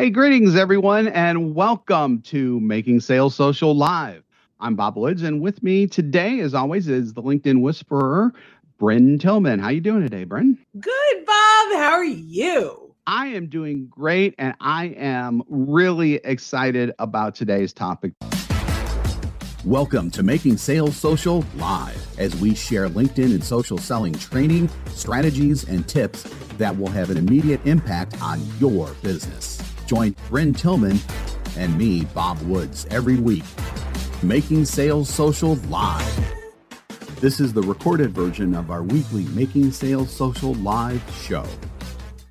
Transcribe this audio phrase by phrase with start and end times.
[0.00, 4.24] Hey, greetings, everyone, and welcome to Making Sales Social Live.
[4.58, 8.32] I'm Bob Woods, and with me today, as always, is the LinkedIn Whisperer,
[8.80, 9.58] Brynne Tillman.
[9.58, 10.56] How you doing today, Brynne?
[10.80, 11.72] Good, Bob.
[11.74, 12.94] How are you?
[13.06, 18.14] I am doing great, and I am really excited about today's topic.
[19.66, 25.64] Welcome to Making Sales Social Live as we share LinkedIn and social selling training, strategies,
[25.64, 26.22] and tips
[26.56, 29.60] that will have an immediate impact on your business.
[29.90, 31.00] Join Brynne Tillman
[31.56, 33.42] and me, Bob Woods, every week.
[34.22, 36.34] Making Sales Social Live.
[37.16, 41.44] This is the recorded version of our weekly Making Sales Social Live show.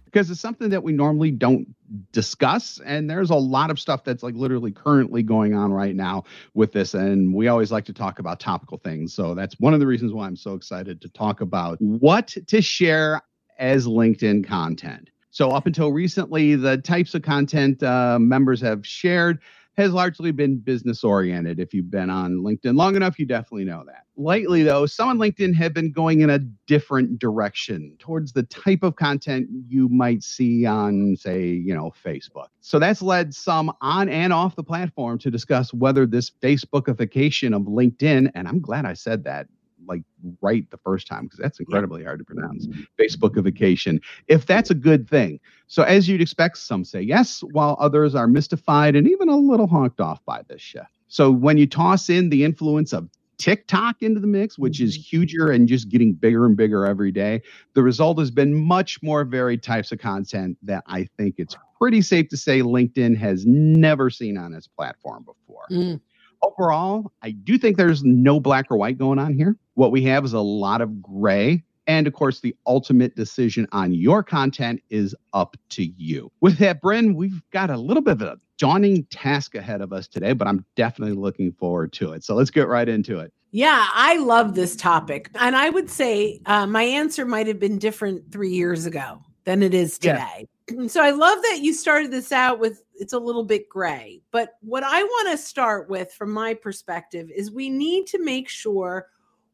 [0.06, 1.68] Because it's something that we normally don't
[2.14, 2.80] discuss.
[2.86, 6.24] And there's a lot of stuff that's like literally currently going on right now
[6.54, 6.94] with this.
[6.94, 9.14] And we always like to talk about topical things.
[9.14, 12.62] So that's one of the reasons why I'm so excited to talk about what to
[12.62, 13.22] share
[13.58, 15.10] as LinkedIn content.
[15.40, 19.40] So, up until recently, the types of content uh, members have shared
[19.78, 21.62] has largely been business oriented.
[21.62, 24.04] If you've been on LinkedIn long enough, you definitely know that.
[24.18, 28.84] Lately, though, some on LinkedIn have been going in a different direction towards the type
[28.84, 32.48] of content you might see on, say, you know, Facebook.
[32.60, 37.62] So that's led some on and off the platform to discuss whether this Facebookification of
[37.62, 39.48] LinkedIn, and I'm glad I said that
[39.90, 40.04] like
[40.42, 42.68] right the first time because that's incredibly hard to pronounce.
[43.00, 45.40] Facebookification, if that's a good thing.
[45.68, 49.68] So as you'd expect, some say yes, while others are mystified and even a little
[49.68, 50.88] honked off by this shift.
[51.08, 55.18] So when you toss in the influence of TikTok into the mix, which is mm-hmm.
[55.18, 57.42] huger and just getting bigger and bigger every day.
[57.74, 62.02] The result has been much more varied types of content that I think it's pretty
[62.02, 65.68] safe to say LinkedIn has never seen on its platform before.
[65.72, 66.02] Mm
[66.42, 69.56] overall, I do think there's no black or white going on here.
[69.76, 71.64] What we have is a lot of gray.
[71.88, 76.32] And of course, the ultimate decision on your content is up to you.
[76.40, 80.08] With that, Brynne, we've got a little bit of a daunting task ahead of us
[80.08, 82.24] today, but I'm definitely looking forward to it.
[82.24, 83.34] So let's get right into it.
[83.52, 85.32] Yeah, I love this topic.
[85.36, 89.64] And I would say uh, my answer might have been different three years ago than
[89.64, 90.16] it is today.
[90.38, 90.46] Yeah.
[90.88, 94.22] So I love that you started this out with it's a little bit gray.
[94.32, 98.50] But what I want to start with from my perspective is we need to make
[98.50, 99.08] sure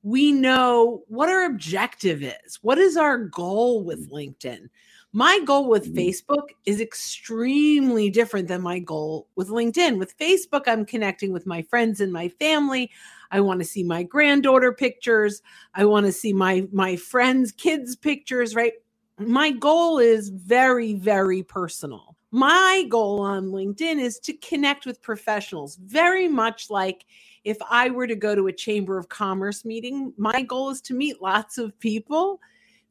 [0.03, 2.59] we know what our objective is.
[2.61, 4.69] What is our goal with LinkedIn?
[5.13, 5.97] My goal with mm-hmm.
[5.97, 9.97] Facebook is extremely different than my goal with LinkedIn.
[9.97, 12.91] With Facebook, I'm connecting with my friends and my family.
[13.31, 15.41] I want to see my granddaughter pictures.
[15.73, 18.73] I want to see my my friends' kids' pictures, right?
[19.17, 25.77] My goal is very very personal my goal on LinkedIn is to connect with professionals,
[25.77, 27.05] very much like
[27.43, 30.93] if I were to go to a Chamber of Commerce meeting, my goal is to
[30.93, 32.39] meet lots of people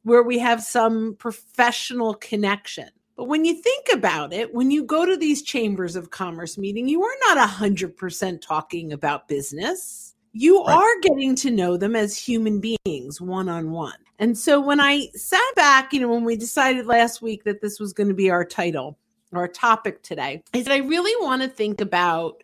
[0.03, 2.89] where we have some professional connection.
[3.17, 6.87] But when you think about it, when you go to these chambers of commerce meeting,
[6.87, 10.15] you are not 100% talking about business.
[10.33, 10.75] You right.
[10.75, 13.95] are getting to know them as human beings one on one.
[14.19, 17.79] And so when I sat back, you know, when we decided last week that this
[17.79, 18.97] was going to be our title,
[19.37, 22.43] our topic today is I really want to think about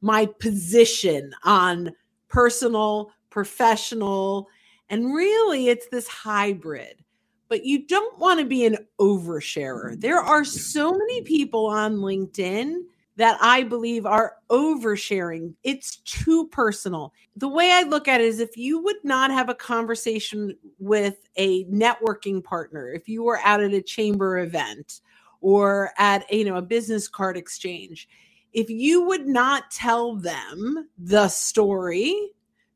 [0.00, 1.92] my position on
[2.28, 4.48] personal, professional,
[4.90, 7.04] and really it's this hybrid.
[7.48, 9.98] But you don't want to be an oversharer.
[9.98, 12.82] There are so many people on LinkedIn
[13.18, 15.54] that I believe are oversharing.
[15.64, 17.12] It's too personal.
[17.36, 21.28] The way I look at it is if you would not have a conversation with
[21.36, 25.00] a networking partner, if you were out at a chamber event,
[25.40, 28.08] or at you know a business card exchange.
[28.52, 32.32] If you would not tell them the story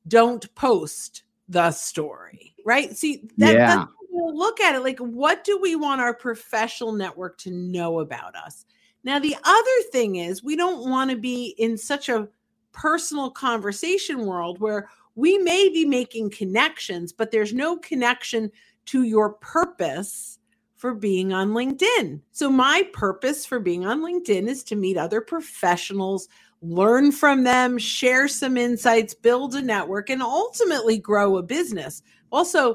[0.07, 2.97] don't post the story right?
[2.97, 3.85] See that, yeah.
[4.11, 4.83] look at it.
[4.83, 8.65] Like what do we want our professional network to know about us?
[9.05, 12.29] Now the other thing is we don't want to be in such a
[12.73, 18.51] personal conversation world where we may be making connections but there's no connection
[18.87, 20.39] to your purpose
[20.83, 22.21] for being on LinkedIn.
[22.33, 26.27] So, my purpose for being on LinkedIn is to meet other professionals,
[26.61, 32.03] learn from them, share some insights, build a network, and ultimately grow a business.
[32.33, 32.75] Also,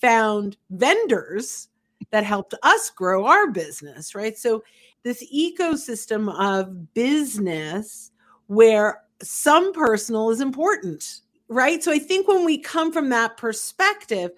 [0.00, 1.68] found vendors
[2.10, 4.36] that helped us grow our business, right?
[4.36, 4.64] So,
[5.04, 8.10] this ecosystem of business
[8.48, 11.84] where some personal is important, right?
[11.84, 14.32] So, I think when we come from that perspective,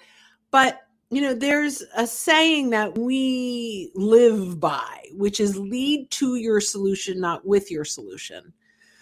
[0.50, 6.60] but you know, there's a saying that we live by, which is lead to your
[6.60, 8.52] solution, not with your solution.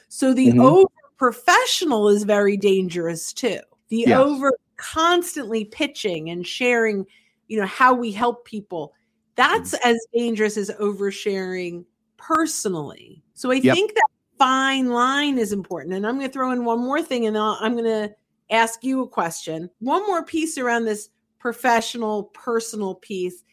[0.08, 0.60] So the mm-hmm.
[0.60, 3.60] over professional is very dangerous too.
[3.88, 4.18] The yes.
[4.18, 7.06] over constantly pitching and sharing,
[7.48, 8.92] you know, how we help people.
[9.36, 9.88] That's mm-hmm.
[9.88, 11.84] as dangerous as oversharing
[12.18, 13.22] personally.
[13.32, 13.74] So I Yep.
[13.74, 14.08] think that
[14.38, 15.94] fine line is important.
[15.94, 18.14] And I'm going to throw in one more thing and I'm going to
[18.50, 19.70] ask you a question.
[19.78, 21.08] One more piece around this
[21.44, 23.44] professional, personal piece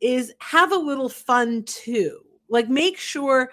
[0.00, 2.18] is have a little fun too.
[2.48, 3.52] Like make sure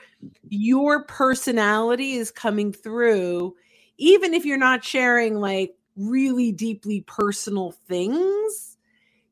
[0.49, 3.55] your personality is coming through,
[3.99, 8.77] even if you're not sharing like really deeply personal things.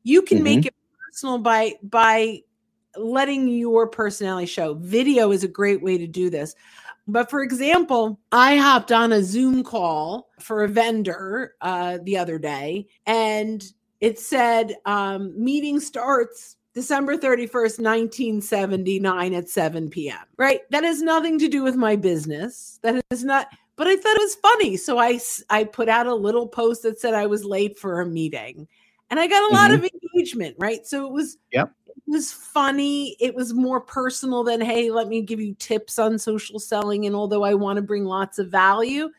[0.04, 0.74] You can make it
[1.10, 2.42] personal by by
[2.96, 4.74] letting your personality show.
[4.74, 6.54] Video is a great way to do this.
[7.08, 12.38] But for example, I hopped on a Zoom call for a vendor uh, the other
[12.38, 13.64] day, and
[14.02, 20.18] it said um, meeting starts December 31st, 1979 at 7 p.m.
[20.36, 20.60] Right?
[20.70, 22.80] That has nothing to do with my business.
[22.82, 23.46] That is not,
[23.76, 24.76] but I thought it was funny.
[24.76, 25.20] So I
[25.50, 28.66] I put out a little post that said I was late for a meeting
[29.08, 30.84] and I got a lot of engagement, right?
[30.84, 31.70] So it was, Yep.
[31.86, 33.16] it was funny.
[33.20, 37.06] It was more personal than, hey, let me give you tips on social selling.
[37.06, 39.10] And although I want to bring lots of value,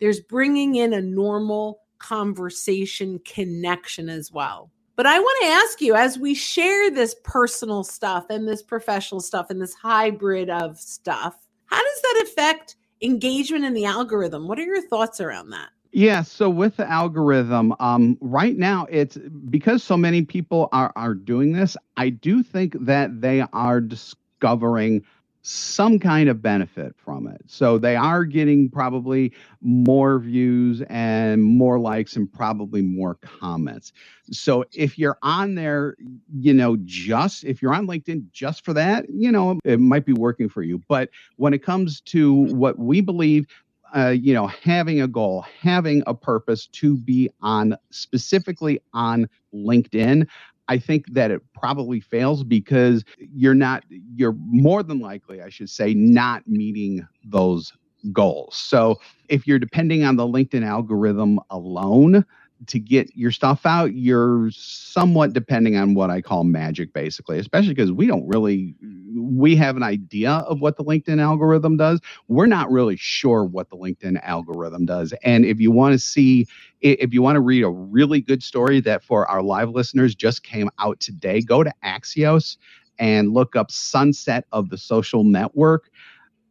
[0.00, 4.70] there's bringing in a normal conversation connection as well.
[4.96, 9.20] But I want to ask you as we share this personal stuff and this professional
[9.20, 11.36] stuff and this hybrid of stuff,
[11.66, 14.46] how does that affect engagement in the algorithm?
[14.46, 15.70] What are your thoughts around that?
[15.90, 19.16] Yeah, so with the algorithm, um, right now it's
[19.48, 21.76] because so many people are are doing this.
[21.96, 25.04] I do think that they are discovering
[25.46, 27.42] some kind of benefit from it.
[27.46, 29.30] So they are getting probably
[29.60, 33.92] more views and more likes and probably more comments.
[34.30, 35.96] So if you're on there,
[36.34, 40.14] you know, just if you're on LinkedIn just for that, you know, it might be
[40.14, 40.80] working for you.
[40.88, 43.46] But when it comes to what we believe
[43.94, 50.26] uh, you know, having a goal, having a purpose to be on specifically on LinkedIn,
[50.68, 55.70] I think that it probably fails because you're not, you're more than likely, I should
[55.70, 57.72] say, not meeting those
[58.12, 58.56] goals.
[58.56, 62.24] So if you're depending on the LinkedIn algorithm alone,
[62.66, 67.74] to get your stuff out, you're somewhat depending on what I call magic, basically, especially
[67.74, 68.74] because we don't really,
[69.16, 72.00] we have an idea of what the LinkedIn algorithm does.
[72.28, 75.12] We're not really sure what the LinkedIn algorithm does.
[75.22, 76.46] And if you want to see,
[76.80, 80.42] if you want to read a really good story that for our live listeners just
[80.42, 82.56] came out today, go to Axios
[82.98, 85.90] and look up Sunset of the Social Network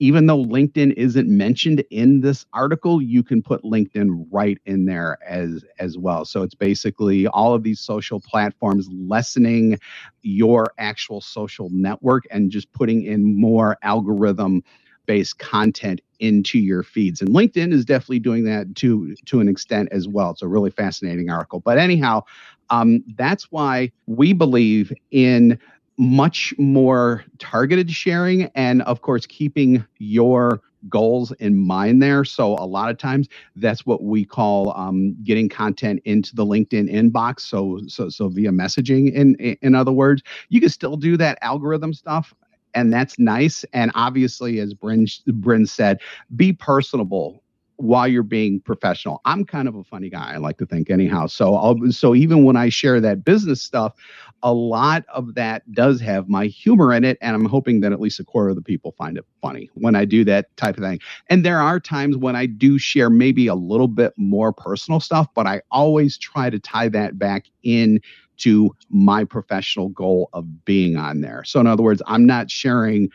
[0.04, 5.18] even though LinkedIn isn't mentioned in this article, you can put LinkedIn right in there
[5.26, 6.26] as as well.
[6.26, 9.80] So it's basically all of these social platforms lessening
[10.22, 14.62] your actual social network and just putting in more algorithm
[15.06, 17.22] based content into your feeds.
[17.22, 20.32] And LinkedIn is definitely doing that to to an extent as well.
[20.32, 21.62] It's a really fascinating article.
[21.62, 22.24] But anyhow,
[22.72, 25.58] um, that's why we believe in
[25.98, 32.26] much more targeted sharing and of course keeping your goals in mind there.
[32.26, 36.92] So a lot of times that's what we call um, getting content into the linkedin
[36.92, 37.42] inbox.
[37.42, 41.94] So so so via messaging in in other words you can still do that algorithm
[41.94, 42.34] stuff
[42.74, 43.64] and that's nice.
[43.74, 45.08] And obviously as brynne
[45.42, 46.00] brynne said
[46.36, 47.42] be personable
[47.78, 49.20] while you're being professional.
[49.26, 51.28] I'm kind of a funny guy i like to think anyhow.
[51.28, 53.94] So I'll, so even when i share that business stuff
[54.44, 58.00] a lot of that does have my humor in it and i'm hoping that at
[58.00, 60.84] least a quarter of the people find it funny when i do that type of
[60.84, 61.00] thing.
[61.30, 65.28] And there are times when i do share maybe a little bit more personal stuff
[65.34, 68.00] but i always try to tie that back in
[68.38, 71.44] to my professional goal of being on there.
[71.46, 73.10] So in other words i'm not sharing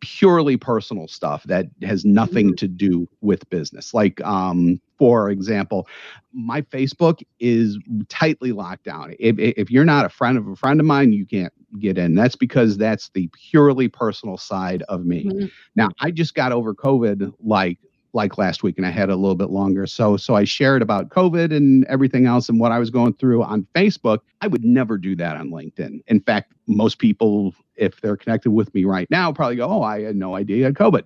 [0.00, 3.94] purely personal stuff that has nothing to do with business.
[3.94, 5.86] Like um for example
[6.32, 7.78] my facebook is
[8.08, 9.14] tightly locked down.
[9.18, 12.14] If, if you're not a friend of a friend of mine you can't get in.
[12.14, 15.24] That's because that's the purely personal side of me.
[15.24, 15.50] Mhm.
[15.76, 17.78] now i just got over covid like
[18.14, 19.86] like last week and i had a little bit longer.
[19.86, 23.42] So so i shared about covid and everything else and what i was going through
[23.42, 24.18] on facebook.
[24.40, 26.00] I would never do that on linkedin.
[26.08, 30.02] In fact most people if they're connected with me right now probably go oh i
[30.02, 31.04] had no idea you had covid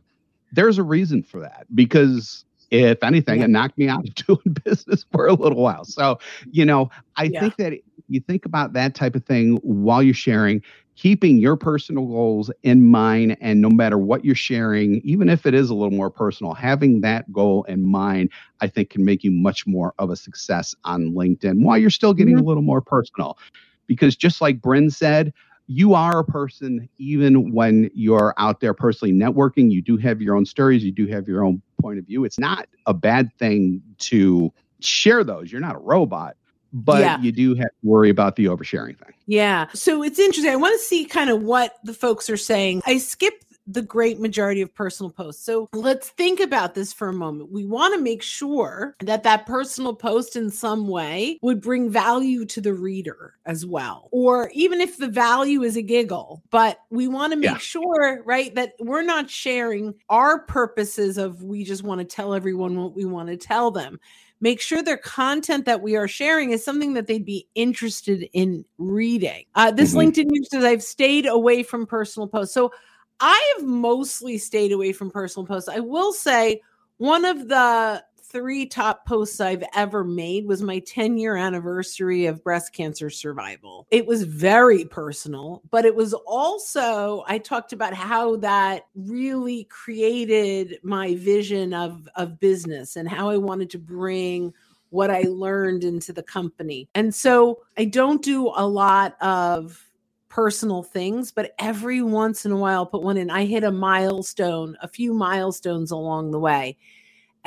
[0.53, 3.45] there's a reason for that because if anything Yeah.
[3.45, 6.19] it knocked me out of doing business for a little while so
[6.51, 7.41] you know i Yeah.
[7.41, 7.75] think that
[8.09, 10.63] you think about that type of thing while you're sharing
[10.95, 15.55] keeping your personal goals in mind and no matter what you're sharing even if it
[15.55, 19.31] is a little more personal having that goal in mind i think can make you
[19.31, 22.49] much more of a success on linkedin while you're still getting a mm-hmm.
[22.49, 23.39] little more personal
[23.87, 25.33] because just like brynne said
[25.73, 30.37] you are a person even when you're out there personally networking you do have your
[30.37, 33.81] own stories you do have your own point of view it's not a bad thing
[33.99, 36.37] to share those you're not a robot
[36.75, 37.21] but Yeah.
[37.21, 39.67] you do have to worry about the oversharing thing Yeah.
[39.75, 40.51] So it's interesting.
[40.53, 42.83] I want to see kind of what the folks are saying.
[42.87, 45.45] I skipped the great majority of personal posts.
[45.45, 47.51] So let's think about this for a moment.
[47.51, 52.45] We want to make sure that that personal post in some way would bring value
[52.47, 54.09] to the reader as well.
[54.13, 57.59] Or even if the value is a giggle, but we want to make yeah.
[57.59, 62.77] sure, right, that we're not sharing our purposes of we just want to tell everyone
[62.77, 63.99] what we want to tell them
[64.43, 68.65] make sure their content that we are sharing is something that they'd be interested in
[68.77, 69.45] reading.
[69.55, 70.01] Uh, this mm-hmm.
[70.01, 72.53] LinkedIn news says, I've stayed away from personal posts.
[72.53, 72.73] So
[73.21, 75.69] I have mostly stayed away from personal posts.
[75.69, 76.61] I will say
[76.99, 78.03] one of the
[78.33, 83.87] three top posts I've ever made was my 10 year anniversary of breast cancer survival.
[83.91, 90.79] It was very personal, but it was also, I talked about how that really created
[90.83, 94.55] my vision of, of business and how I wanted to bring
[94.89, 96.89] what I learned into the company.
[96.95, 99.92] And so I don't do a lot of
[100.33, 103.31] personal things, but every once in a while I'll put one in.
[103.31, 106.79] I hit a milestone, a few milestones along the way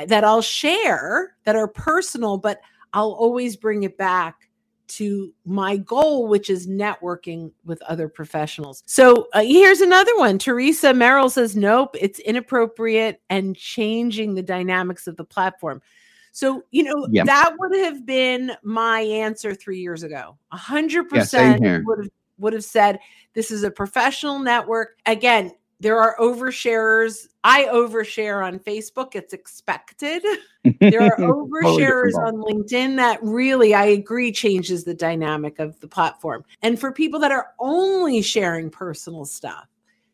[0.06, 2.60] that I'll share that are personal, but
[2.92, 4.48] I'll always bring it back
[4.88, 8.84] to my goal, which is networking with other professionals.
[8.86, 10.38] So uh, here's another one.
[10.38, 15.82] Teresa Merrill says, Nope, it's inappropriate and changing the dynamics of the platform.
[16.30, 17.26] So, you know, yep.
[17.26, 20.38] that would have been my answer three years ago.
[20.52, 22.98] A hundred percent would have would have said
[23.34, 24.98] this is a professional network.
[25.06, 27.26] Again, there are oversharers.
[27.44, 29.14] I overshare on Facebook.
[29.14, 30.24] It's expected.
[30.80, 36.44] There are oversharers on LinkedIn that really, I agree, changes the dynamic of the platform.
[36.60, 39.68] And for people that are only sharing personal stuff,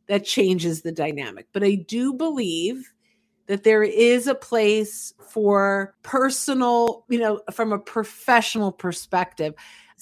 [0.08, 1.46] that changes the dynamic.
[1.52, 2.92] But I do believe
[3.46, 9.54] that there is a place for personal, you know, from a professional perspective.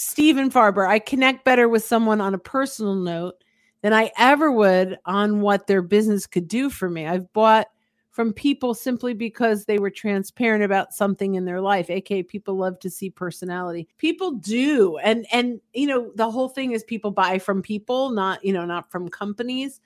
[0.02, 3.44] Stephen Farber, I connect better with someone on a personal note
[3.82, 7.06] than I ever would on what their business could do for me.
[7.06, 7.66] I've bought
[8.10, 12.78] from people simply because they were transparent about something in their life aka people love
[12.80, 17.38] to see personality people do and and you know the whole thing is people buy
[17.38, 19.80] from people not you know not from companies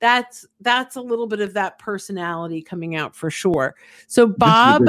[0.00, 3.74] that's that's a little bit of that personality coming out for sure
[4.06, 4.82] so bob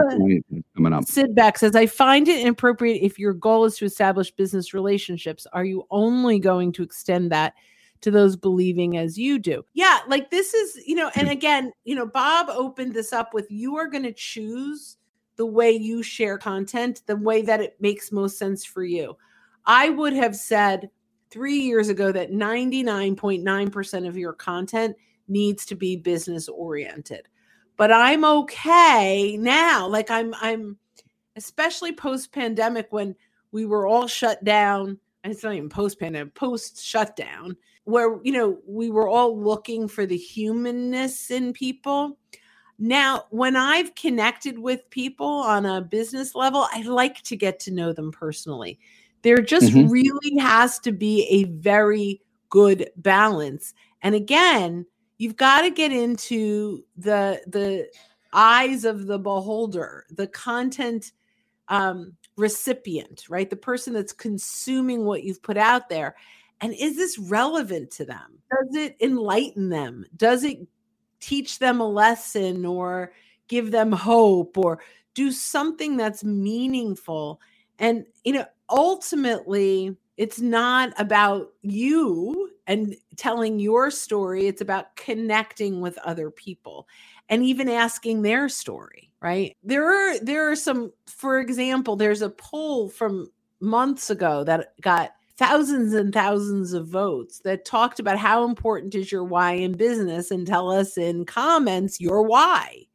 [1.06, 5.66] sidbeck says i find it inappropriate if your goal is to establish business relationships are
[5.66, 7.54] you only going to extend that
[8.02, 9.66] to those believing as you do.
[9.74, 13.50] Yeah, like this is, you know, and again, you know, Bob opened this up with
[13.50, 14.98] you are going to choose
[15.38, 19.18] the way you share content, the way that it makes most sense for you.
[19.66, 20.92] I would have said
[21.32, 24.96] 3 years ago that 99.9% of your content
[25.28, 27.28] needs to be business oriented.
[27.78, 29.88] But I'm okay now.
[29.88, 30.78] Like I'm I'm
[31.36, 33.16] especially post pandemic when
[33.52, 35.00] we were all shut down.
[35.24, 40.06] It's not even post pandemic, post shutdown where you know we were all looking for
[40.06, 42.18] the humanness in people
[42.78, 47.72] now when i've connected with people on a business level i like to get to
[47.72, 48.78] know them personally
[49.26, 49.90] there just mm-hmm.
[49.90, 54.86] really has to be a very good balance and again
[55.18, 57.90] you've got to get into the the
[58.32, 61.12] eyes of the beholder the content
[61.68, 66.16] um recipient right the person that's consuming what you've put out there
[66.62, 68.40] and is this relevant to them?
[68.50, 70.06] Does it enlighten them?
[70.16, 70.60] Does it
[71.20, 73.14] teach them a lesson or
[73.48, 74.80] give them hope or
[75.14, 77.42] do something that's meaningful?
[77.78, 85.82] And, you know, ultimately, it's not about you and telling your story, it's about connecting
[85.82, 86.88] with other people
[87.30, 92.30] and even asking their story right there are there are some for example there's a
[92.30, 93.28] poll from
[93.60, 99.12] months ago that got thousands and thousands of votes that talked about how important is
[99.12, 102.86] your why in business and tell us in comments your why.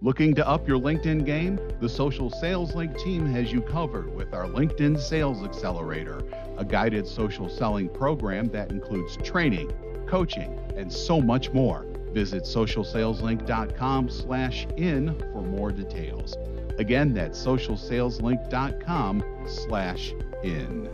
[0.00, 1.58] Looking to up your LinkedIn game?
[1.80, 6.22] The Social Sales Link team has you covered with our LinkedIn Sales Accelerator,
[6.56, 9.72] a guided social selling program that includes training,
[10.06, 11.84] coaching, and so much more.
[12.12, 16.36] Visit socialsaleslink.com slash in for more details.
[16.78, 20.12] Again, that's socialsaleslink.com slash
[20.44, 20.88] in.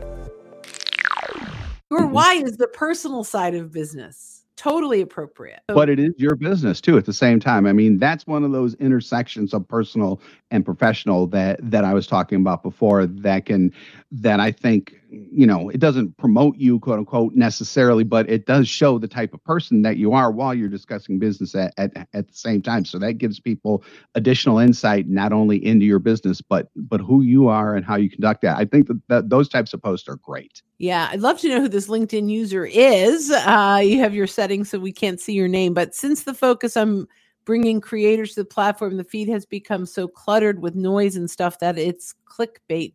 [1.91, 4.44] Your why is the personal side of business.
[4.57, 5.61] Totally appropriate.
[5.69, 7.67] But it is your business too at the same time.
[7.67, 10.21] I mean, that's one of those intersections of personal
[10.55, 13.73] and professional that that I was talking about before that can
[14.13, 18.69] that I think you know it doesn't promote you quote unquote necessarily but it does
[18.69, 22.29] show the type of person that you are while you're discussing business at, at, at
[22.29, 22.85] the same time.
[22.85, 23.83] So that gives people
[24.15, 28.09] additional insight not only into your business but but who you are and how you
[28.09, 28.57] conduct that.
[28.57, 30.63] I think that, that those types of posts are great.
[30.79, 33.33] Yeah i'd love to know who this linkedin user is.
[33.33, 36.77] Uh, you have your settings so we can't see your name but since the focus
[36.77, 37.09] on
[37.45, 41.59] bringing creators to the platform the feed has become so cluttered with noise and stuff
[41.59, 42.95] that it's clickbait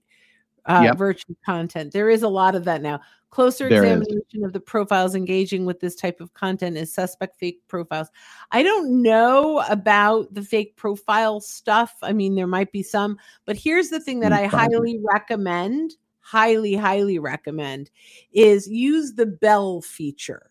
[0.66, 0.98] uh, yep.
[0.98, 1.92] virtue content.
[1.92, 3.02] There is a lot of that now.
[3.32, 4.44] Closer there examination is.
[4.44, 8.10] of the profiles engaging with this type of content is suspect fake profiles.
[8.52, 11.96] I don't know about the fake profile stuff.
[12.02, 16.74] I mean, there might be some, but here's the thing that I highly recommend, highly,
[16.74, 17.92] highly recommend
[18.32, 20.49] is use the bell feature.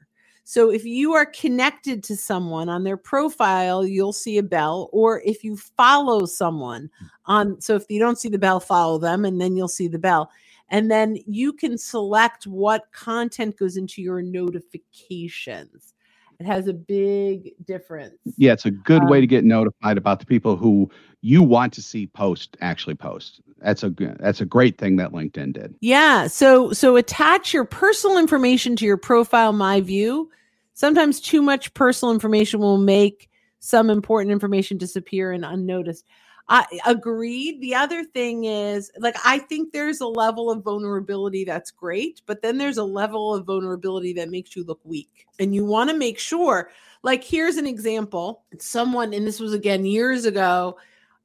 [0.51, 4.89] So if you are connected to someone on their profile, you'll see a bell.
[4.95, 7.07] Or if you follow someone hmm.
[7.27, 9.99] on, so if you don't see the bell, follow them and then you'll see the
[9.99, 10.31] bell.
[10.71, 15.93] And then you can select what content goes into your notifications.
[16.41, 18.17] It has a big difference.
[18.39, 21.73] Yeah, it's a good um, way to get notified about the people who you want
[21.75, 23.41] to see post actually post.
[23.59, 25.75] That's a that's a great thing that LinkedIn did.
[25.81, 26.29] Yeah.
[26.29, 30.31] So so attach your personal information to your profile my view
[30.79, 36.07] Sometimes too much personal information will make some important information disappear and unnoticed.
[36.49, 37.61] I agreed.
[37.61, 42.43] The other thing is, like, I think there's a level of vulnerability that's great, but
[42.43, 45.27] then there's a level of vulnerability that makes you look weak.
[45.41, 46.71] And you want to make sure,
[47.03, 50.79] like, here's an example someone, and this was again years ago,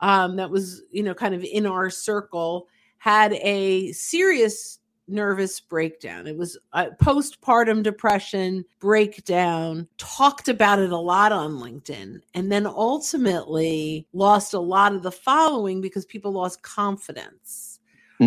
[0.04, 2.68] um, that was, you know, kind of in our circle,
[2.98, 6.28] had a serious nervous breakdown.
[6.28, 12.68] It was a postpartum depression breakdown, talked about it a lot on LinkedIn, and then
[12.68, 17.73] ultimately lost a lot of the following because people lost confidence.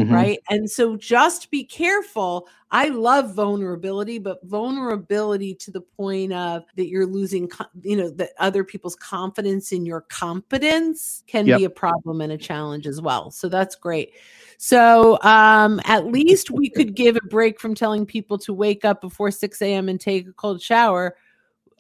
[0.05, 0.15] Mm-hmm.
[0.15, 0.39] Right.
[0.51, 2.49] And so just be careful.
[2.71, 7.49] I love vulnerability, but vulnerability to the point of that you're losing,
[7.83, 11.59] you know, that other people's confidence in your competence can yep.
[11.59, 13.31] be a problem and a challenge as well.
[13.31, 14.15] So that's great.
[14.59, 19.01] So um, at least we could give a break from telling people to wake up
[19.01, 19.89] before 6 a.m.
[19.89, 21.17] and take a cold shower.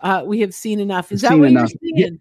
[0.00, 1.11] Uh, we have seen enough.
[1.11, 1.70] Is that what enough.
[1.82, 2.20] you're saying?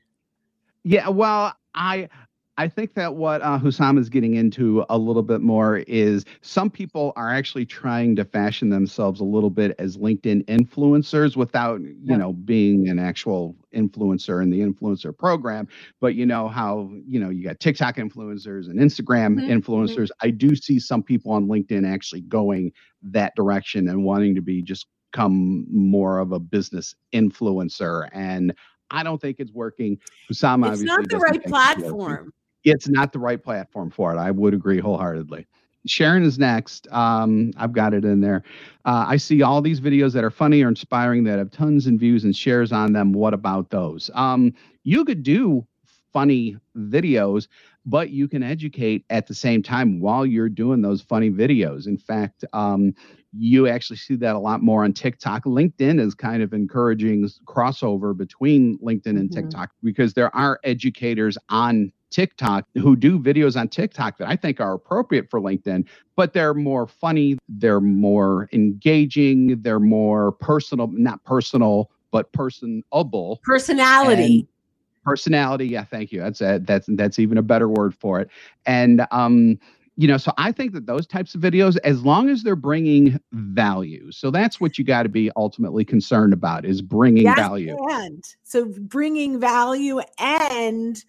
[0.84, 1.02] Yeah.
[1.02, 1.10] yeah.
[1.10, 2.10] Well, I
[2.58, 6.70] I think that what uh, Hussam is getting into a little bit more is some
[6.70, 11.98] people are actually trying to fashion themselves a little bit as LinkedIn influencers without, you
[12.02, 12.18] yeah.
[12.18, 15.68] know, being an actual influencer in the influencer program.
[16.00, 19.52] But you know how, you know, you got TikTok influencers and Instagram mm-hmm.
[19.52, 20.08] influencers.
[20.08, 20.28] Mm-hmm.
[20.28, 22.72] I do see some people on LinkedIn actually going
[23.04, 28.08] that direction and wanting to be just become more of a business influencer.
[28.13, 28.54] And
[28.91, 29.98] I don't think it's working.
[30.30, 32.32] Hussam it's not the right platform
[32.65, 34.17] it's not the right platform for it.
[34.17, 35.47] I would agree wholeheartedly.
[35.88, 36.88] Sharon is next.
[36.91, 38.43] Um, I've got it in there.
[38.86, 41.99] Uh, I see all these videos that are funny or inspiring that have tons and
[41.99, 43.13] views and shares on them.
[43.13, 44.10] What about those?
[44.15, 45.65] Um, you could do
[46.12, 47.47] funny videos,
[47.86, 51.88] but you can educate at the same time while you're doing those funny videos.
[51.88, 52.93] In fact, um,
[53.38, 55.43] you actually see that a lot more on TikTok.
[55.43, 59.41] LinkedIn is kind of encouraging crossover between LinkedIn and mm-hmm.
[59.41, 64.60] TikTok because there are educators on TikTok who do videos on TikTok that I think
[64.60, 71.24] are appropriate for LinkedIn, but they're more funny, they're more engaging, they're more personal, not
[71.24, 73.39] personal, but personable.
[73.44, 74.48] Personality.
[75.04, 76.22] Personality, yeah, thank you.
[76.22, 78.30] That's a, that's that's even a better word for it.
[78.65, 79.60] And um
[79.98, 83.18] you know, so I think that those types of videos, as long as they're bringing
[83.32, 87.78] value, so that's what you got to be ultimately concerned about is bringing yes, value.
[87.89, 91.02] And so bringing value and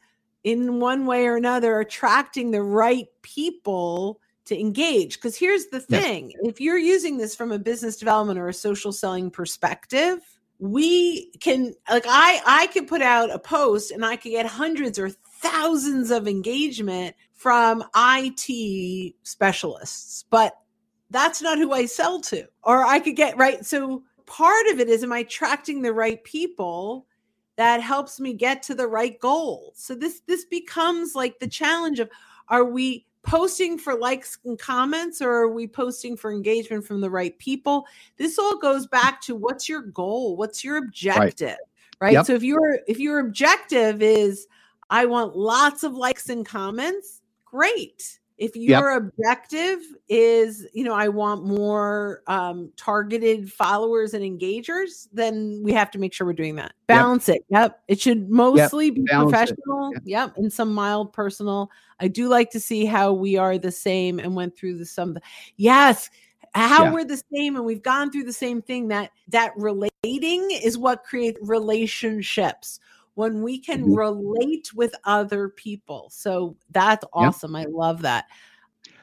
[0.46, 5.16] in one way or another attracting the right people to engage.
[5.16, 6.40] Because here's the thing yes.
[6.44, 10.20] if you're using this from a business development or a social selling perspective
[10.58, 14.98] we can like i i could put out a post and i could get hundreds
[14.98, 20.56] or thousands of engagement from it specialists but
[21.10, 22.46] that's not who i sell to.
[22.62, 26.24] Or i could get right so part of it is am i attracting the right
[26.24, 27.06] people
[27.56, 29.72] that helps me get to the right goal.
[29.74, 32.10] So this this becomes like the challenge of
[32.48, 37.10] are we posting for likes and comments or are we posting for engagement from the
[37.10, 37.86] right people?
[38.16, 40.36] This all goes back to what's your goal?
[40.36, 41.48] What's your objective?
[42.00, 42.08] Right?
[42.08, 42.12] right?
[42.12, 42.26] Yep.
[42.26, 44.46] So if your if your objective is
[44.90, 48.20] I want lots of likes and comments, great.
[48.38, 49.02] If your yep.
[49.02, 55.90] objective is, you know, I want more um, targeted followers and engagers, then we have
[55.92, 56.72] to make sure we're doing that.
[56.86, 57.38] Balance yep.
[57.38, 57.44] it.
[57.48, 57.82] Yep.
[57.88, 58.94] It should mostly yep.
[58.94, 59.92] be Balance professional.
[60.04, 60.36] Yep.
[60.36, 61.70] And some mild personal.
[61.98, 65.16] I do like to see how we are the same and went through the some.
[65.56, 66.10] Yes.
[66.54, 66.92] How yeah.
[66.92, 71.04] we're the same and we've gone through the same thing that that relating is what
[71.04, 72.80] creates relationships
[73.16, 73.94] when we can mm-hmm.
[73.94, 76.08] relate with other people.
[76.12, 77.54] So that's awesome.
[77.54, 77.62] Yeah.
[77.62, 78.26] I love that.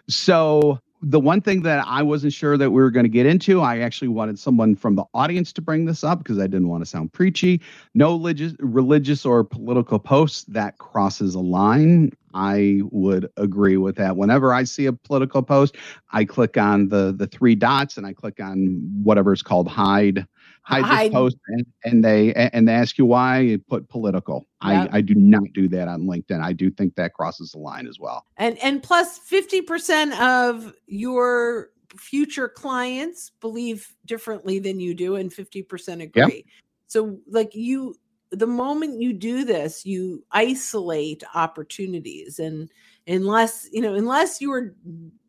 [0.07, 3.61] So the one thing that I wasn't sure that we were going to get into,
[3.61, 6.83] I actually wanted someone from the audience to bring this up because I didn't want
[6.83, 7.59] to sound preachy.
[7.95, 12.11] No religious, religious or political posts that crosses a line.
[12.35, 14.15] I would agree with that.
[14.15, 15.75] Whenever I see a political post,
[16.11, 20.25] I click on the the three dots and I click on whatever is called hide
[20.63, 21.05] hide, hide.
[21.07, 24.47] this post and, and, they and they ask you why you put political.
[24.65, 24.89] Yep.
[24.93, 26.41] I, I do not do that on LinkedIn.
[26.41, 28.25] I do think that crosses the line as well.
[28.37, 36.01] And and plus 50% of your future clients believe differently than you do and 50%
[36.01, 36.11] agree.
[36.15, 36.43] Yep.
[36.87, 37.95] So like you
[38.33, 42.69] the moment you do this, you isolate opportunities and
[43.07, 44.73] unless you know unless you are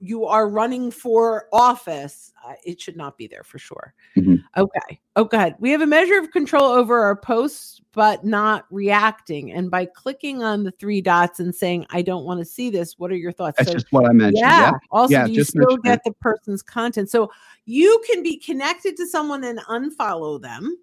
[0.00, 3.94] you are running for office uh, it should not be there for sure.
[4.16, 4.36] Mm-hmm.
[4.56, 5.00] okay.
[5.16, 5.56] Oh god.
[5.58, 9.52] we have a measure of control over our posts but not reacting.
[9.52, 12.98] And by clicking on the three dots and saying i don't want to see this
[12.98, 13.58] what are your thoughts?
[13.58, 14.38] That's so, just what i mentioned.
[14.38, 14.72] yeah, yeah.
[14.90, 17.10] also yeah, you still get the person's content.
[17.10, 17.30] So
[17.64, 20.76] you can be connected to someone and unfollow them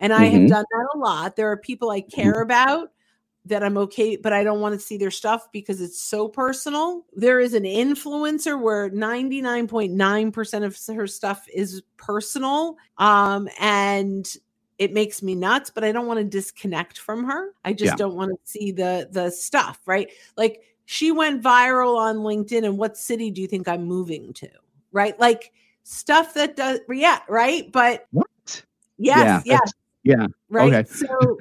[0.00, 0.40] and I mm-hmm.
[0.42, 1.36] have done that a lot.
[1.36, 2.42] There are people I care mm-hmm.
[2.42, 2.90] about
[3.46, 7.04] that I'm okay, but I don't want to see their stuff because it's so personal.
[7.14, 12.76] There is an influencer where 99.9% of her stuff is personal.
[12.98, 14.28] Um, and
[14.78, 17.54] it makes me nuts, but I don't want to disconnect from her.
[17.64, 17.96] I just yeah.
[17.96, 20.10] don't want to see the the stuff, right?
[20.36, 24.48] Like she went viral on LinkedIn and what city do you think I'm moving to?
[24.92, 25.18] Right?
[25.18, 25.52] Like
[25.84, 27.70] stuff that does yeah, right?
[27.72, 28.26] But what?
[28.98, 29.72] Yes, yeah, yes.
[30.06, 30.26] Yeah.
[30.48, 30.72] Right.
[30.72, 30.88] Okay.
[30.88, 31.38] So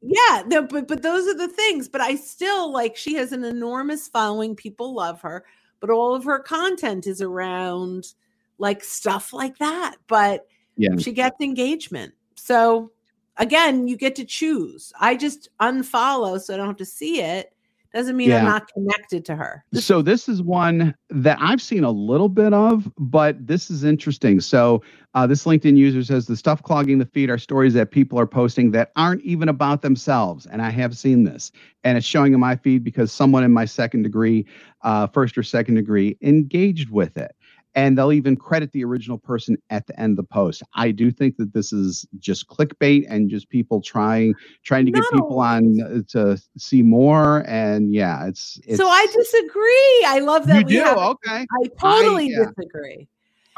[0.00, 1.88] yeah, no, but but those are the things.
[1.88, 4.54] But I still like she has an enormous following.
[4.54, 5.44] People love her,
[5.80, 8.14] but all of her content is around
[8.58, 9.96] like stuff like that.
[10.06, 10.46] But
[10.76, 12.14] yeah, she gets engagement.
[12.36, 12.92] So
[13.36, 14.92] again, you get to choose.
[15.00, 17.53] I just unfollow so I don't have to see it
[17.94, 18.38] doesn't mean yeah.
[18.38, 19.64] I'm not connected to her.
[19.84, 24.40] So this is one that I've seen a little bit of, but this is interesting.
[24.40, 24.82] So
[25.14, 28.26] uh, this LinkedIn user says the stuff clogging the feed are stories that people are
[28.26, 31.52] posting that aren't even about themselves, and I have seen this,
[31.84, 34.46] and it's showing in my feed because someone in my second degree,
[34.82, 37.36] uh, first or second degree, engaged with it
[37.74, 40.62] and they'll even credit the original person at the end of the post.
[40.74, 45.00] I do think that this is just clickbait and just people trying trying to no.
[45.00, 47.44] get people on uh, to see more.
[47.46, 50.04] And yeah, it's, it's, so I disagree.
[50.06, 50.70] I love that.
[50.70, 51.46] You do okay.
[51.50, 52.44] I totally I, yeah.
[52.56, 53.08] disagree.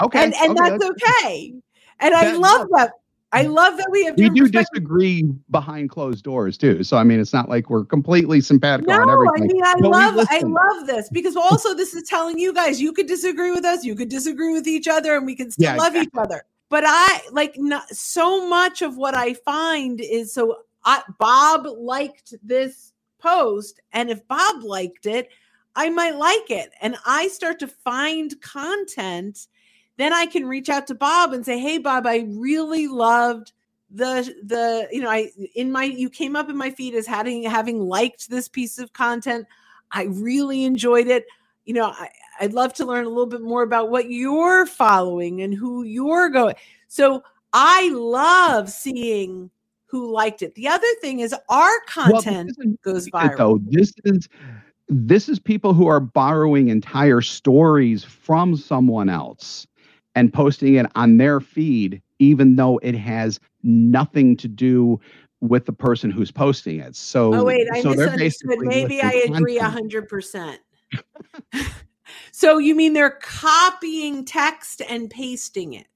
[0.03, 1.55] Okay, and and okay, that's, that's okay.
[2.01, 2.93] And I love that
[3.33, 3.55] I mm.
[3.55, 4.17] love that we have.
[4.17, 6.85] We do disagree behind closed doors too.
[6.85, 9.61] So I mean, it's not like we're completely simpatico no, on everything.
[9.65, 12.93] I mean, I love, I love this because also this is telling you guys you
[12.93, 15.77] could disagree with us, you could disagree with each other, and we can still yeah,
[15.77, 16.21] love exactly.
[16.21, 16.45] each other.
[16.69, 20.59] But I like not so much of what I find is so.
[20.85, 25.31] I, Bob liked this post, and if Bob liked it,
[25.75, 29.49] I might like it, and I start to find content
[29.97, 33.53] then I can reach out to Bob and say, "Hey Bob, I really loved
[33.91, 37.45] the the you know, I in my you came up in my feed as having
[37.45, 39.47] having liked this piece of content.
[39.93, 41.27] I really enjoyed it.
[41.65, 42.09] You know, I,
[42.41, 46.29] I'd love to learn a little bit more about what you're following and who you're
[46.29, 46.55] going.
[46.89, 49.51] So I love seeing
[49.87, 50.55] who liked it.
[50.57, 53.37] The other thing is our content well, goes viral.
[53.37, 54.29] Though this is
[54.89, 59.67] this is people who are borrowing entire stories from someone else
[60.17, 65.01] and posting it on their feed, even though it has nothing to do
[65.41, 66.97] with the person who's posting it.
[66.97, 68.59] So, oh wait, I so misunderstood.
[68.61, 70.61] Maybe I agree a hundred percent.
[72.33, 75.87] So you mean they're copying text and pasting it?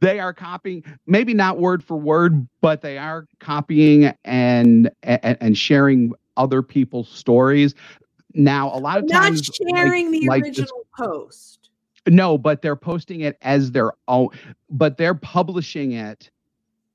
[0.00, 5.58] They are copying, maybe not word for word, but they are copying and and, and
[5.58, 7.74] sharing other people's stories.
[8.34, 11.57] Now, a lot of not times, sharing like, the like original this, post
[12.08, 14.28] no, but they're posting it as their own,
[14.70, 16.30] but they're publishing it.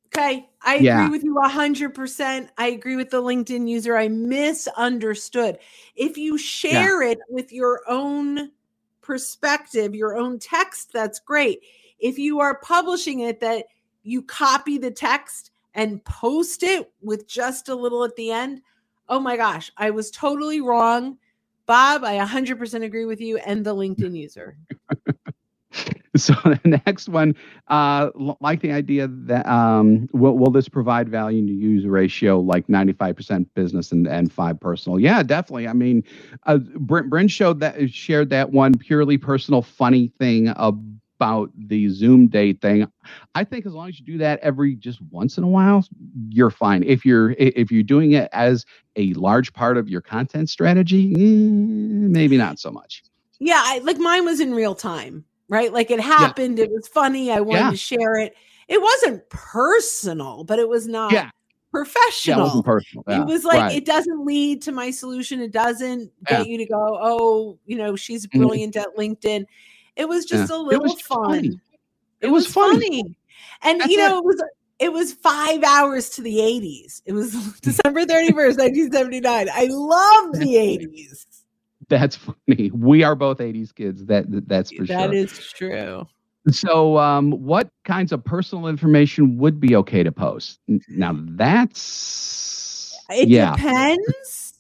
[0.08, 0.48] Okay.
[0.62, 2.50] I agree with you 100%.
[2.58, 3.98] I agree with the LinkedIn user.
[3.98, 5.58] I misunderstood.
[5.96, 7.12] If you share yeah.
[7.12, 8.52] it with your own
[9.02, 11.62] perspective, your own text, that's great.
[12.00, 13.66] If you are publishing it, that
[14.04, 18.62] you copy the text and post it with just a little at the end,
[19.10, 21.18] oh my gosh, I was totally wrong
[21.66, 24.58] Bob, I 100% agree with you and the LinkedIn user.
[26.18, 27.36] so the next one,
[27.70, 32.68] uh, like the idea that um, will, will this provide value to user ratio like
[32.68, 35.00] 95% business and, and five personal?
[35.00, 35.68] Yeah, definitely.
[35.68, 36.04] I mean,
[36.46, 42.28] uh, Brent, Brent showed that shared that one purely personal funny thing about the Zoom
[42.28, 42.88] date thing.
[43.34, 45.84] I think as long as you do that every just once in a while,
[46.30, 46.84] you're fine.
[46.84, 48.66] If you're if you're doing it as
[48.98, 53.04] a large part of your content strategy, eh, maybe not so much.
[53.40, 55.72] Yeah, I, like mine was in real time right?
[55.72, 56.66] Like it happened, yeah.
[56.66, 57.32] it was funny.
[57.32, 57.70] I wanted yeah.
[57.72, 58.36] to share it.
[58.68, 61.30] It wasn't personal, but it was not yeah.
[61.72, 62.40] professional.
[62.40, 63.04] It wasn't personal.
[63.08, 63.76] It was like right.
[63.76, 65.42] it doesn't lead to my solution.
[65.42, 68.40] It doesn't get you to go, oh, you know, she's mm-hmm.
[68.40, 68.90] brilliant mm-hmm.
[68.90, 69.46] at LinkedIn.
[69.96, 71.26] It was just a little fun.
[71.26, 71.48] Funny.
[71.48, 73.18] It, it was, was funny.
[73.62, 74.20] And That's you know, it.
[74.20, 74.44] it was
[74.80, 77.02] it was five hours to the 80s.
[77.06, 79.48] It was December 31st, 1979.
[79.54, 81.26] I love the 80s.
[81.90, 82.72] That's funny.
[82.74, 84.06] We are both 80s kids.
[84.06, 85.08] That, that's for that sure.
[85.08, 86.08] That is true.
[86.50, 90.60] So, um, what kinds of personal information would be okay to post?
[90.90, 93.56] Now, that's it yeah.
[93.56, 94.54] depends,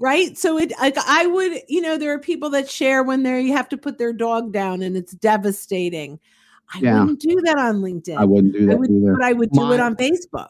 [0.00, 0.36] right?
[0.36, 3.68] So, it like I would, you know, there are people that share when they have
[3.68, 6.18] to put their dog down and it's devastating.
[6.74, 7.00] I yeah.
[7.00, 8.16] wouldn't do that on LinkedIn.
[8.16, 9.14] I wouldn't do that I would, either.
[9.14, 10.48] But I would do My, it on Facebook.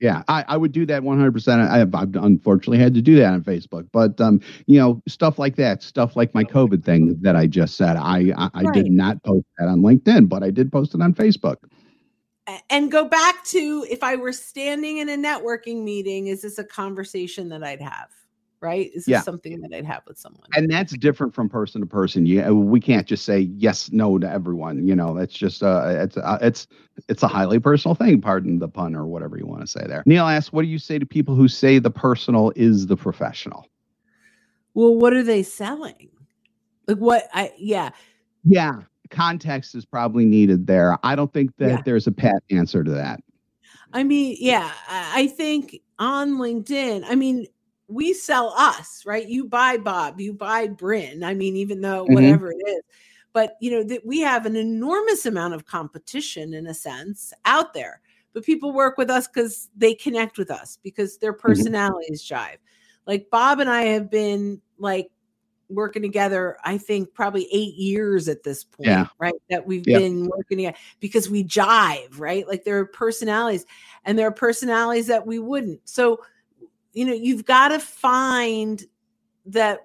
[0.00, 1.68] Yeah, I, I would do that 100%.
[1.70, 5.56] I've, I've unfortunately had to do that on Facebook, but um, you know, stuff like
[5.56, 8.74] that, stuff like my COVID thing that I just said, I I, I right.
[8.74, 11.56] did not post that on LinkedIn, but I did post it on Facebook.
[12.68, 16.64] And go back to if I were standing in a networking meeting, is this a
[16.64, 18.10] conversation that I'd have?
[18.64, 18.90] Right?
[18.94, 19.20] Is yeah.
[19.20, 20.48] something that I'd have with someone?
[20.54, 22.24] And that's different from person to person.
[22.24, 24.88] Yeah, we can't just say yes, no to everyone.
[24.88, 26.66] You know, that's just uh, it's uh, it's
[27.08, 28.22] it's a highly personal thing.
[28.22, 30.02] Pardon the pun or whatever you want to say there.
[30.06, 33.68] Neil asks, what do you say to people who say the personal is the professional?
[34.72, 36.08] Well, what are they selling?
[36.88, 37.28] Like what?
[37.34, 37.90] I yeah.
[38.44, 40.98] Yeah, context is probably needed there.
[41.02, 41.82] I don't think that yeah.
[41.84, 43.20] there's a pat answer to that.
[43.92, 47.46] I mean, yeah, I think on LinkedIn, I mean,
[47.94, 49.26] we sell us, right?
[49.28, 51.22] You buy Bob, you buy Brynne.
[51.22, 52.14] I mean, even though mm-hmm.
[52.14, 52.82] whatever it is,
[53.32, 57.72] but you know that we have an enormous amount of competition in a sense out
[57.72, 58.00] there.
[58.32, 61.46] But people work with us because they connect with us because their mm-hmm.
[61.46, 62.54] personalities mm-hmm.
[62.54, 62.58] jive.
[63.06, 65.08] Like Bob and I have been like
[65.68, 69.06] working together, I think probably eight years at this point, yeah.
[69.18, 69.34] right?
[69.50, 70.00] That we've yep.
[70.00, 72.46] been working together because we jive, right?
[72.46, 73.66] Like there are personalities
[74.04, 75.80] and there are personalities that we wouldn't.
[75.88, 76.20] So
[76.94, 78.84] you know you've got to find
[79.46, 79.80] that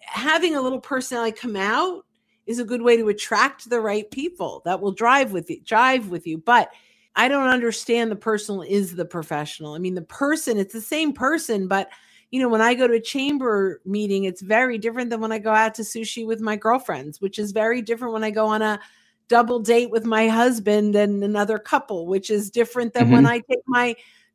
[0.00, 2.06] having a little personality come out
[2.46, 6.08] is a good way to attract the right people that will drive with you drive
[6.08, 6.70] with you but
[7.16, 11.12] i don't understand the personal is the professional i mean the person it's the same
[11.12, 11.88] person but
[12.30, 15.38] you know when i go to a chamber meeting it's very different than when i
[15.38, 18.62] go out to sushi with my girlfriends which is very different when i go on
[18.62, 18.80] a
[19.28, 23.12] double date with my husband and another couple which is different than mm-hmm.
[23.14, 23.94] when i take my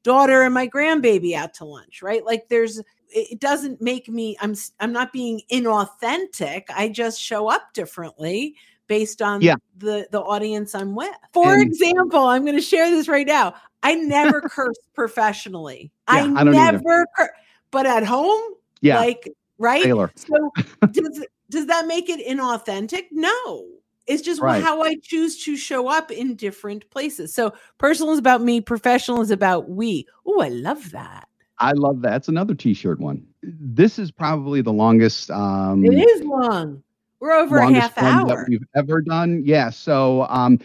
[0.10, 2.26] daughter and my grandbaby out to lunch, right?
[2.26, 6.64] Like there's it doesn't make me I'm I'm not being inauthentic.
[6.76, 8.56] I just show up differently
[8.88, 9.54] based on yeah.
[9.78, 11.14] the the audience I'm with.
[11.32, 13.54] For and, example, I'm going to share this right now.
[13.84, 15.92] I never curse professionally.
[16.12, 17.30] Yeah, I, I never cur-
[17.70, 18.42] but at home,
[18.82, 18.98] yeah.
[18.98, 19.84] like right?
[19.84, 20.12] Taylor.
[20.16, 20.52] So
[20.92, 23.04] does does that make it inauthentic?
[23.12, 23.68] No.
[24.10, 24.64] It's just right.
[24.64, 27.34] how I choose to show up in different places.
[27.34, 30.08] So personal is about me, professional is about we.
[30.26, 31.28] Oh, I love that.
[31.60, 32.16] I love that.
[32.16, 33.24] It's another t-shirt one.
[33.44, 36.82] This is probably the longest um It is long.
[37.20, 39.44] We're over a half hour we've ever done.
[39.46, 39.70] Yeah.
[39.70, 40.60] So um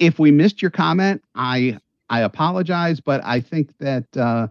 [0.00, 1.78] if we missed your comment, I
[2.10, 4.48] I apologize, but I think that uh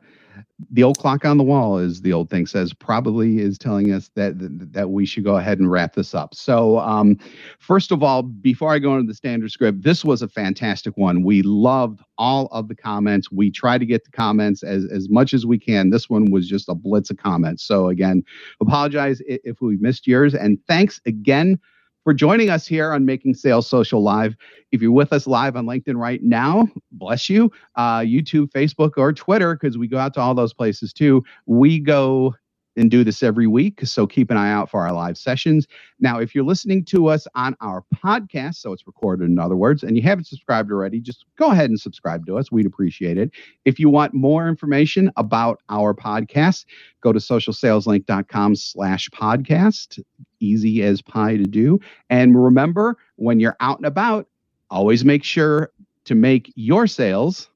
[0.72, 4.10] the old clock on the wall, as the old thing says, probably is telling us
[4.16, 4.34] that
[4.74, 6.34] that we should go ahead and wrap this up.
[6.34, 7.18] So, um,
[7.60, 11.24] first of all, before I go into the standard script, this was a fantastic one.
[11.24, 13.32] We loved all of the comments.
[13.32, 15.92] We try to get the comments as as much as we can.
[15.92, 17.64] This one was just a blitz of comments.
[17.64, 18.24] So again,
[18.60, 21.60] apologize if we missed yours, and thanks again
[22.08, 24.38] for joining us here on Making Sales Social Live.
[24.72, 27.52] If you're with us live on LinkedIn right now, bless you.
[27.76, 31.22] Uh, YouTube, Facebook, or Twitter, because we go out to all those places too.
[31.48, 32.34] We go
[32.78, 33.82] and do this every week.
[33.84, 35.68] So keep an eye out for our live sessions.
[36.00, 39.84] Now, if you're listening to us on our podcast, so it's recorded in other words,
[39.84, 42.52] and you haven't subscribed already, just go ahead and subscribe to us.
[42.52, 43.32] We'd appreciate it.
[43.66, 46.66] If you want more information about our podcast,
[47.02, 50.00] go to socialsaleslink.com slash podcast.
[50.40, 51.80] Easy as pie to do.
[52.10, 54.28] And remember, when you're out and about,
[54.70, 55.72] always make sure
[56.06, 57.50] to make your sales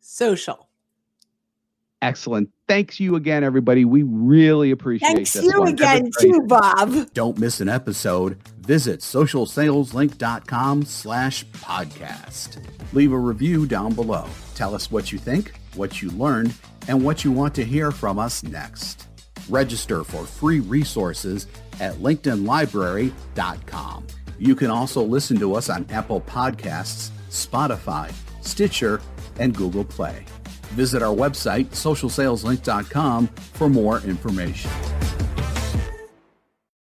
[0.00, 0.65] social.
[2.02, 2.50] Excellent.
[2.68, 3.84] Thanks you again, everybody.
[3.84, 5.14] We really appreciate it.
[5.14, 5.68] Thanks this you one.
[5.68, 7.12] again too, Bob.
[7.14, 8.38] Don't miss an episode.
[8.58, 12.62] Visit socialsaleslink.com slash podcast.
[12.92, 14.26] Leave a review down below.
[14.54, 16.52] Tell us what you think, what you learned,
[16.88, 19.06] and what you want to hear from us next.
[19.48, 21.46] Register for free resources
[21.80, 24.06] at linkedinlibrary.com.
[24.38, 29.00] You can also listen to us on Apple Podcasts, Spotify, Stitcher,
[29.38, 30.24] and Google Play.
[30.74, 34.70] Visit our website, socialsaleslink.com, for more information.